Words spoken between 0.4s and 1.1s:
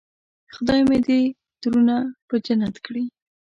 خدای مې